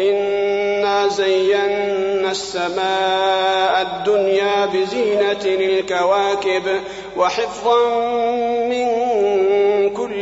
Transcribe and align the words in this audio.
إنا 0.00 1.08
زينا 1.08 2.30
السماء 2.30 3.82
الدنيا 3.82 4.66
بزينة 4.66 5.44
الكواكب 5.44 6.62
وحفظا 7.16 7.88
من 8.68 8.86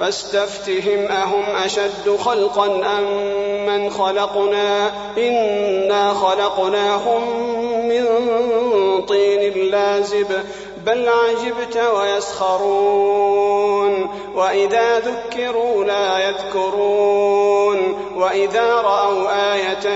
فاستفتهم 0.00 1.06
أهم 1.06 1.56
أشد 1.56 2.16
خلقا 2.24 2.66
أم 2.66 3.04
من 3.66 3.90
خلقنا؟ 3.90 4.92
إنا 5.18 6.14
خلقناهم 6.14 7.22
من 7.88 8.06
طين 9.02 9.70
لازب 9.70 10.26
بل 10.86 11.08
عجبت 11.08 11.76
ويسخرون. 11.94 13.10
وإذا 14.34 14.98
ذكروا 14.98 15.84
لا 15.84 16.28
يذكرون. 16.28 18.00
وإذا 18.16 18.74
رأوا 18.74 19.54
آية 19.54 19.88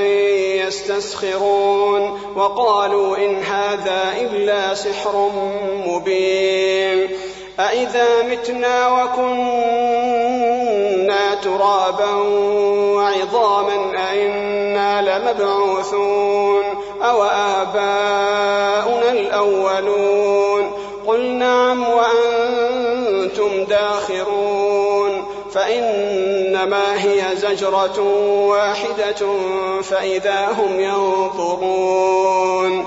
يستسخرون. 0.67 2.21
وقالوا 2.37 3.17
إن 3.17 3.43
هذا 3.43 4.15
إلا 4.21 4.75
سحر 4.75 5.31
مبين. 5.87 7.09
أإذا 7.61 8.23
متنا 8.23 9.05
وكنا 9.05 10.55
ترابا 11.35 12.11
وعظاما 12.95 13.93
أئنا 14.11 15.03
لمبعوثون 15.03 16.65
أو 17.03 17.23
آباؤنا 17.23 19.13
الأولون 19.13 20.73
قل 21.07 21.21
نعم 21.21 21.85
وأنتم 21.89 23.65
داخرون 23.65 25.25
فإنما 25.53 27.05
هي 27.05 27.37
زجرة 27.37 28.01
واحدة 28.49 29.27
فإذا 29.83 30.49
هم 30.59 30.81
ينظرون 30.81 32.87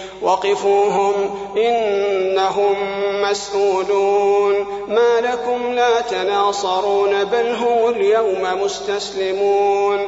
وقفوهم 0.21 1.13
إنهم 1.57 2.75
مسؤولون 3.21 4.55
ما 4.87 5.21
لكم 5.21 5.73
لا 5.73 6.01
تناصرون 6.01 7.23
بل 7.23 7.49
هم 7.49 7.89
اليوم 7.89 8.63
مستسلمون 8.63 10.07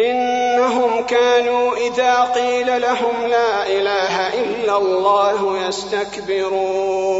إنهم 0.00 1.02
كانوا 1.02 1.76
إذا 1.76 2.20
قيل 2.34 2.80
لهم 2.82 3.26
لا 3.26 3.66
إله 3.66 4.28
إلا 4.28 4.76
الله 4.76 5.68
يستكبرون 5.68 7.10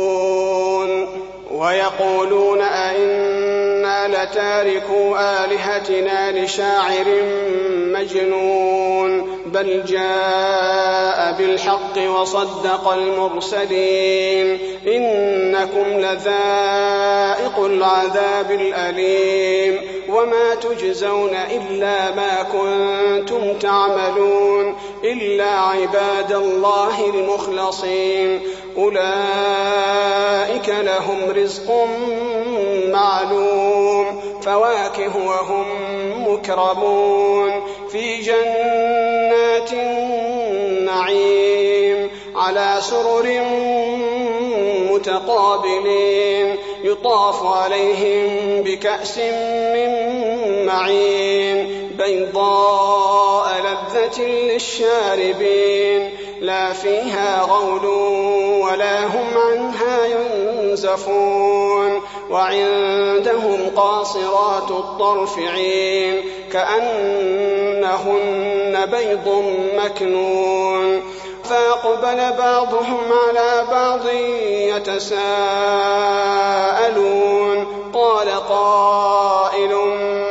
ويقولون 1.50 2.60
أئنا 2.60 3.39
لتاركوا 4.06 5.44
آلهتنا 5.44 6.44
لشاعر 6.44 7.04
مجنون 7.74 9.40
بل 9.46 9.84
جاء 9.84 11.34
بالحق 11.38 12.20
وصدق 12.20 12.88
المرسلين. 12.88 14.58
إنكم 14.86 15.84
لذائق 15.98 17.58
العذاب 17.58 18.50
الأليم. 18.50 19.80
وما 20.08 20.54
تجزون 20.54 21.36
إلا 21.50 22.14
ما 22.14 22.42
كنتم 22.42 23.58
تعملون. 23.58 24.76
إلا 25.04 25.50
عباد 25.50 26.32
الله 26.32 27.10
المخلصين. 27.14 28.40
أولئك 28.80 30.68
لهم 30.68 31.30
رزق 31.30 31.88
معلوم 32.86 34.20
فواكه 34.42 35.26
وهم 35.26 35.66
مكرمون. 36.28 37.52
في 37.92 38.20
جنات 38.20 39.72
النعيم 40.82 42.10
على 42.36 42.76
سرر 42.80 43.40
متقابلين 44.92 46.56
يطاف 46.84 47.46
عليهم 47.46 48.62
بكأس 48.62 49.18
من 49.74 49.90
معين. 50.66 51.90
بيضاء 51.98 53.48
لذة 53.60 54.22
للشاربين 54.22 56.10
لا 56.40 56.72
فيها 56.72 57.42
غول 57.42 57.86
ولا 58.60 59.06
هم 59.06 59.26
عنها 59.36 60.06
ينزفون 60.06 62.00
وعندهم 62.30 63.70
قاصرات 63.76 64.70
الطرف 64.70 65.38
عين 65.38 66.24
كأنهن 66.52 68.06
بيض 68.86 69.44
مكنون 69.76 71.02
فأقبل 71.44 72.36
بعضهم 72.38 73.00
على 73.12 73.64
بعض 73.70 74.06
يتساءلون 74.76 75.10
قال 77.94 78.28
قائل 78.48 79.74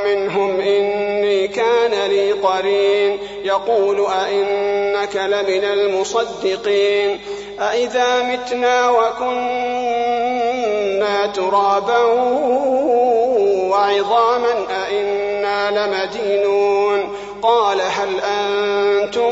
منهم 0.06 0.59
إني 0.59 1.48
كان 1.48 2.09
لي 2.09 2.31
قرين 2.31 3.19
يقول 3.44 4.06
أئنك 4.06 5.15
لمن 5.15 5.63
المصدقين 5.63 7.19
أئذا 7.61 8.23
متنا 8.23 8.89
وكنا 8.89 9.27
ترابا 11.27 12.03
وعظاما 13.69 14.53
أئنا 14.85 15.71
لمدينون. 15.71 17.09
قال 17.41 17.81
هل 17.81 18.19
أنتم 18.19 19.31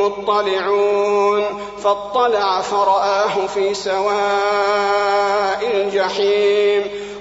مطلعون؟ 0.00 1.44
فاطلع 1.82 2.60
فرآه 2.60 3.46
في 3.54 3.74
سواء 3.74 5.60
الجحيم. 5.74 7.07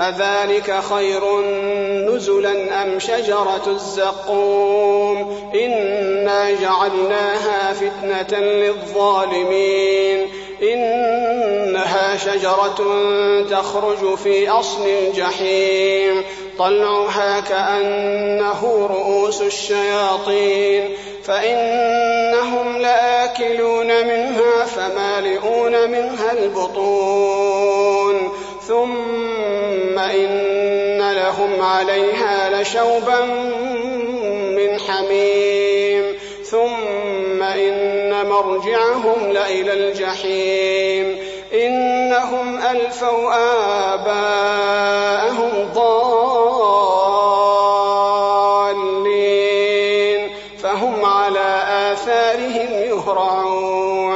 أذلك 0.00 0.80
خير 0.94 1.40
نزلا 2.10 2.82
أم 2.82 2.98
شجرة 2.98 3.62
الزقوم؟ 3.66 5.40
إنا 5.54 6.50
جعلناها 6.50 7.72
فتنة 7.72 8.40
للظالمين. 8.40 10.28
إنها 10.62 12.16
شجرة 12.16 12.76
تخرج 13.50 14.14
في 14.14 14.48
أصل 14.48 14.86
الجحيم. 14.86 16.22
طلعها 16.58 17.40
كأنه 17.40 18.88
رؤوس 18.90 19.42
الشياطين. 19.42 20.90
فإنهم 21.24 22.78
لآكلون 22.78 23.86
منها 23.86 24.64
فمالئون 24.64 25.90
منها 25.90 26.32
البطون. 26.32 28.32
ثم 28.68 29.55
إن 30.14 31.12
لهم 31.12 31.62
عليها 31.62 32.62
لشوبا 32.62 33.24
من 34.56 34.80
حميم. 34.80 36.16
ثم 36.44 37.42
إن 37.42 38.28
مرجعهم 38.28 39.32
لإلى 39.32 39.72
الجحيم. 39.72 41.18
إنهم 41.52 42.58
ألفوا 42.58 43.34
آباءهم 43.94 45.50
ضالين. 45.74 45.96
فهم 50.62 51.04
على 51.04 51.62
آثارهم 51.92 52.68
يهرعون. 52.72 54.15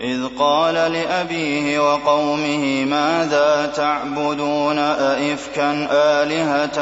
إذ 0.00 0.26
قال 0.38 0.74
لأبيه 0.74 1.80
وقومه 1.80 2.84
ماذا 2.84 3.72
تعبدون 3.76 4.78
أئفكا 4.78 5.88
آلهة 5.92 6.78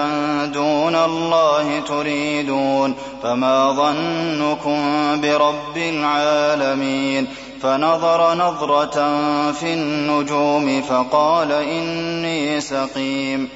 دون 0.47 0.95
الله 0.95 1.81
تريدون 1.81 2.95
فما 3.23 3.73
ظنكم 3.73 4.81
برب 5.21 5.77
العالمين 5.77 7.27
فنظر 7.63 8.35
نظرة 8.35 8.97
في 9.53 9.75
النجوم 9.75 10.83
فقال 10.83 11.53
إني 11.53 12.61
سقيم 12.61 13.49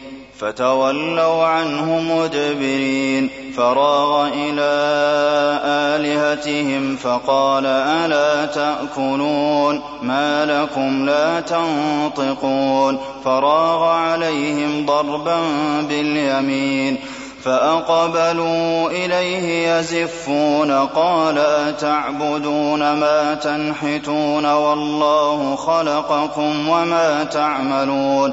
فتولوا 0.42 1.46
عنه 1.46 2.00
مدبرين. 2.00 3.30
فراغ 3.56 4.28
إلى 4.34 4.72
آلهتهم 5.64 6.96
فقال 6.96 7.66
ألا 7.66 8.46
تأكلون؟ 8.46 9.80
ما 10.02 10.44
لكم 10.44 11.06
لا 11.06 11.40
تنطقون. 11.40 12.98
فراغ 13.24 13.84
عليهم 13.84 14.86
ضربا 14.86 15.38
باليمين. 15.88 16.96
فأقبلوا 17.44 18.90
إليه 18.90 19.68
يزفون. 19.68 20.70
قال 20.70 21.38
أتعبدون 21.38 22.78
ما 22.78 23.34
تنحتون 23.34 24.52
والله 24.52 25.56
خلقكم 25.56 26.68
وما 26.68 27.24
تعملون؟ 27.24 28.32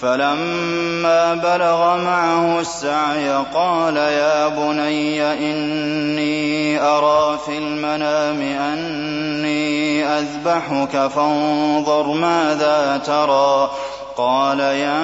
فلما 0.00 1.34
بلغ 1.34 1.96
معه 1.96 2.60
السعي 2.60 3.44
قال 3.54 3.96
يا 3.96 4.48
بني 4.48 5.22
إني 5.22 6.80
أرى 6.82 7.38
في 7.46 7.58
المنام 7.58 8.40
أني 8.42 10.04
أذبحك 10.04 11.06
فانظر 11.06 12.06
ماذا 12.12 13.00
ترى 13.06 13.70
قال 14.16 14.60
يا 14.60 14.96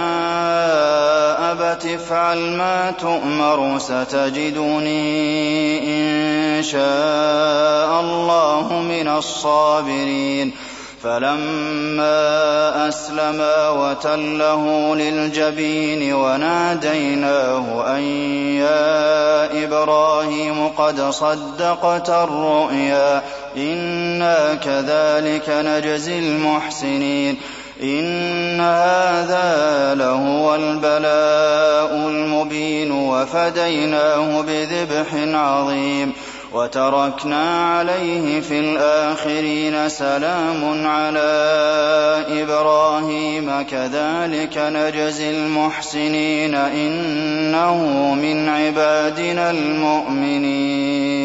أبت 1.52 1.86
افعل 1.86 2.38
ما 2.38 2.90
تؤمر 2.90 3.78
ستجدني 3.78 4.98
إن 5.88 6.62
شاء 6.62 8.00
الله 8.00 8.82
من 8.82 9.08
الصابرين 9.08 10.52
فلما 11.02 12.65
أسلما 12.88 13.68
وتله 13.68 14.94
للجبين 14.96 16.14
وناديناه 16.14 17.96
أن 17.96 18.02
يا 18.56 19.64
إبراهيم 19.64 20.68
قد 20.68 21.00
صدقت 21.00 22.10
الرؤيا 22.10 23.22
إنا 23.56 24.54
كذلك 24.54 25.48
نجزي 25.48 26.18
المحسنين 26.18 27.36
إن 27.82 28.60
هذا 28.60 29.94
لهو 29.94 30.54
البلاء 30.54 31.94
المبين 32.08 32.92
وفديناه 32.92 34.40
بذبح 34.40 35.06
عظيم 35.14 36.12
وتركنا 36.52 37.76
عليه 37.76 38.40
في 38.40 38.60
الآخرين 38.60 39.88
سلام 39.88 40.86
على 40.86 41.20
إبراهيم 42.42 43.62
كذلك 43.70 44.58
نجزي 44.58 45.30
المحسنين 45.30 46.54
إنه 46.54 47.74
من 48.14 48.48
عبادنا 48.48 49.50
المؤمنين. 49.50 51.16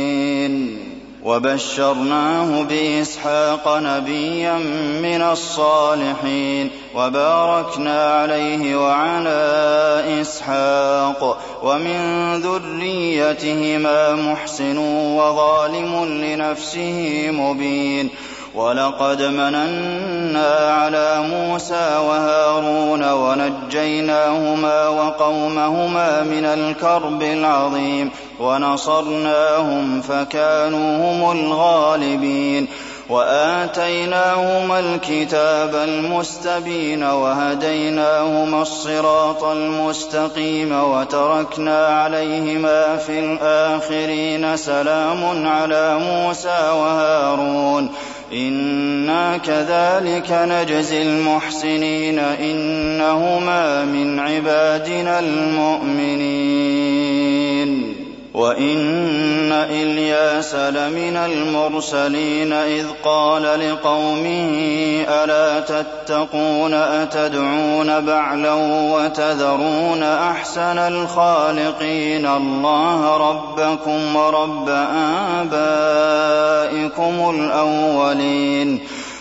وبشرناه 1.24 2.62
بإسحاق 2.62 3.77
نبيا 3.77 4.53
من 5.01 5.22
الصالحين 5.22 6.70
وباركنا 6.96 8.13
عليه 8.13 8.75
وعلى 8.75 10.22
إسحاق. 10.22 11.38
ومن 11.63 12.34
ذريتهما 12.41 14.15
محسن 14.15 14.77
وظالم 15.18 16.06
لنفسه 16.06 17.27
مبين. 17.32 18.10
ولقد 18.55 19.22
مننا 19.22 20.74
على 20.74 21.24
موسى 21.27 21.98
وهارون 22.08 23.12
ونجيناهما 23.12 24.88
وقومهما 24.88 26.24
من 26.24 26.46
الكرب 26.46 27.24
العظيم 27.24 28.12
ونصرناهم 28.39 30.01
فكانوا 30.01 30.98
هم 30.98 31.39
الغالبين 31.39 32.67
وآتيناهما 33.10 34.79
الكتاب 34.79 35.75
المستبين 35.75 37.03
وهديناهما 37.03 38.62
الصراط 38.62 39.43
المستقيم 39.43 40.84
وتركنا 40.84 41.88
عليهما 41.88 42.98
في 42.98 43.20
الآخرين 43.20 44.58
سلام 44.58 45.48
على 45.48 46.00
موسى 46.00 46.72
وهارون 46.74 47.91
أنا 48.33 49.38
كذلك 49.38 50.31
نجزي 50.31 51.01
المحسنين 51.01 52.19
انهما 52.19 53.85
من 53.85 54.19
عبادنا 54.19 55.19
المؤمنين 55.19 56.71
وان 58.33 59.51
الياس 59.51 60.55
لمن 60.55 61.17
المرسلين 61.17 62.53
اذ 62.53 62.85
قال 63.03 63.43
لقومه 63.43 65.05
الا 65.07 65.59
تتقون 65.59 66.73
اتدعون 66.73 68.00
بعلا 68.05 68.53
وتذرون 68.93 70.03
احسن 70.03 70.77
الخالقين 70.77 72.25
الله 72.25 73.17
ربكم 73.17 74.15
ورب 74.15 74.69
ابائكم 75.41 77.29
الاولين 77.35 78.79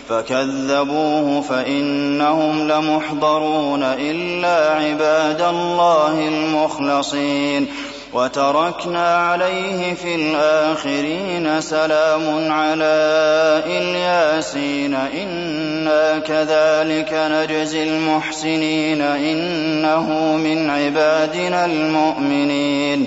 فكذبوه 0.09 1.41
فانهم 1.41 2.69
لمحضرون 2.69 3.83
الا 3.83 4.71
عباد 4.71 5.43
الله 5.43 6.29
المخلصين 6.29 7.69
وتركنا 8.13 9.17
عليه 9.17 9.95
في 9.95 10.15
الآخرين 10.15 11.61
سلام 11.61 12.53
على 12.53 13.63
إلياسين. 13.67 14.95
إنا 14.95 16.19
كذلك 16.19 17.13
نجزي 17.13 17.83
المحسنين. 17.83 19.03
إنه 19.03 20.37
من 20.37 20.71
عبادنا 20.71 21.65
المؤمنين. 21.65 23.07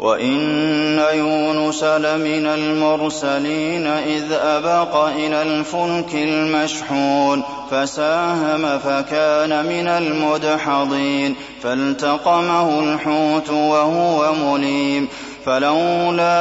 وإن 0.00 0.98
يونس 1.14 1.84
لمن 1.84 2.46
المرسلين 2.46 3.86
إذ 3.86 4.32
أبق 4.32 4.96
إلى 4.96 5.42
الفلك 5.42 6.14
المشحون 6.14 7.42
فساهم 7.70 8.78
فكان 8.78 9.66
من 9.66 9.88
المدحضين 9.88 11.34
فالتقمه 11.62 12.80
الحوت 12.80 13.50
وهو 13.50 14.32
مليم 14.32 15.08
فلولا 15.46 16.34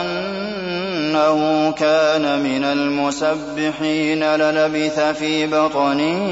أنه 0.00 1.70
كان 1.72 2.42
من 2.42 2.64
المسبحين 2.64 4.24
للبث 4.24 5.00
في 5.00 5.46
بطنه 5.46 6.26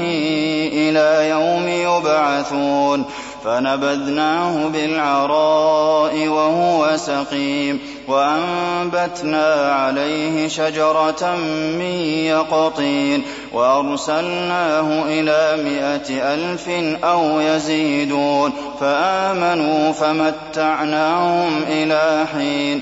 إلى 0.73 1.29
يوم 1.29 1.67
يبعثون 1.67 3.05
فنبذناه 3.45 4.67
بالعراء 4.67 6.27
وهو 6.27 6.97
سقيم 6.97 7.79
وأنبتنا 8.07 9.71
عليه 9.71 10.47
شجرة 10.47 11.35
من 11.77 11.95
يقطين 12.25 13.23
وأرسلناه 13.53 15.03
إلى 15.05 15.63
مائه 15.63 16.33
ألف 16.33 16.69
أو 17.03 17.39
يزيدون 17.39 18.53
فآمنوا 18.79 19.91
فمتعناهم 19.91 21.63
إلى 21.67 22.25
حين 22.33 22.81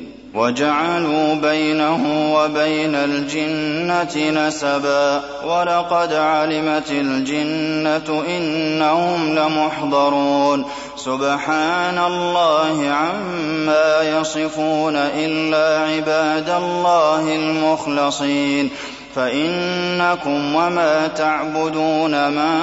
وجعلوا 0.33 1.33
بينه 1.33 2.33
وبين 2.35 2.95
الجنة 2.95 4.45
نسبا 4.47 5.21
ولقد 5.45 6.13
علمت 6.13 6.91
الجنة 6.91 8.23
إنهم 8.27 9.35
لمحضرون. 9.35 10.65
سبحان 10.95 11.97
الله 11.97 12.89
عما 12.89 14.01
يصفون 14.19 14.95
إلا 14.95 15.91
عباد 15.91 16.49
الله 16.49 17.35
المخلصين. 17.35 18.69
فإنكم 19.15 20.55
وما 20.55 21.07
تعبدون 21.07 22.11
ما 22.11 22.53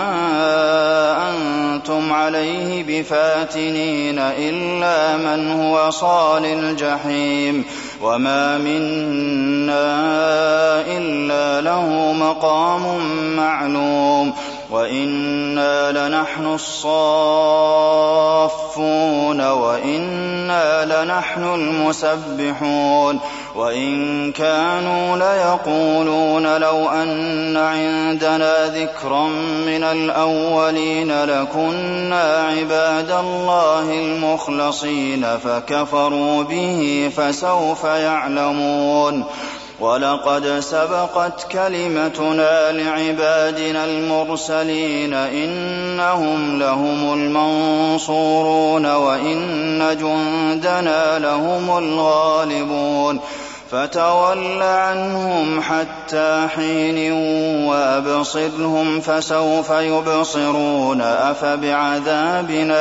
أنتم 1.30 2.12
عليه 2.12 2.84
بفاتنين 2.88 4.18
إلا 4.18 5.16
من 5.16 5.60
هو 5.60 5.90
صال 5.90 6.44
الجحيم 6.44 7.64
وما 8.02 8.58
منا 8.58 9.88
إلا 10.86 11.60
له 11.60 12.12
مقام 12.12 13.00
معلوم 13.36 14.32
وإنا 14.70 15.92
لنحن 15.92 16.46
الصافون 16.54 16.98
وإنا 19.40 20.84
لنحن 20.84 21.44
المسبحون 21.44 23.20
وإن 23.56 24.32
كانوا 24.32 25.16
ليقولون 25.16 26.56
لو 26.56 26.88
أن 26.88 27.56
عندنا 27.56 28.66
ذكرا 28.66 29.26
من 29.66 29.84
الأولين 29.84 31.24
لكنا 31.24 32.46
عباد 32.58 33.10
الله 33.10 33.90
المخلصين 33.90 35.38
فكفروا 35.38 36.42
به 36.42 37.10
فسوف 37.16 37.84
يعلمون 37.84 39.24
ولقد 39.80 40.60
سبقت 40.60 41.52
كلمتنا 41.52 42.72
لعبادنا 42.72 43.84
المرسلين 43.84 45.14
إنهم 45.14 46.58
لهم 46.58 47.14
المنصورون 47.14 48.86
وإن 48.86 49.78
جندنا 50.00 51.18
لهم 51.18 51.78
الغالبون 51.78 53.20
فَتَوَلَّ 53.72 54.62
عَنْهُمْ 54.62 55.60
حَتَّىٰ 55.62 56.48
حِينٍ 56.56 57.12
وَأَبْصِرْهُمْ 57.68 59.00
فَسَوْفَ 59.00 59.70
يُبْصِرُونَ 59.70 61.00
أَفَبِعَذَابِنَا 61.00 62.78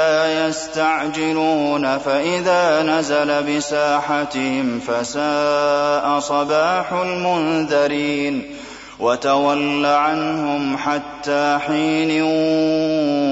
يَسْتَعْجِلُونَ 0.47 1.97
فَإِذَا 1.97 2.83
نَزَلَ 2.83 3.43
بِسَاحَتِهِمْ 3.43 4.79
فَسَاءَ 4.79 6.19
صَبَاحُ 6.19 6.93
الْمُنذَرِينَ 6.93 8.55
وَتَوَلَّ 8.99 9.85
عَنْهُمْ 9.85 10.77
حَتَّىٰ 10.77 11.59
حِينٍ 11.67 12.21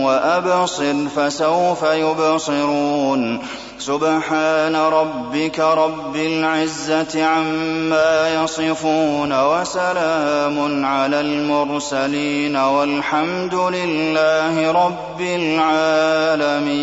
وَأَبْصِرْ 0.05 0.95
فَسَوْفَ 1.15 1.83
يُبْصِرُونَ 1.83 3.39
سُبْحَانَ 3.79 4.75
رَبِّكَ 4.75 5.59
رَبِّ 5.59 6.15
الْعِزَّةِ 6.15 7.25
عَمَّا 7.25 8.43
يَصِفُونَ 8.43 9.41
وَسَلَامٌ 9.43 10.85
عَلَى 10.85 11.19
الْمُرْسَلِينَ 11.21 12.55
وَالْحَمْدُ 12.55 13.55
لِلَّهِ 13.55 14.71
رَبِّ 14.71 15.21
الْعَالَمِينَ. 15.21 16.75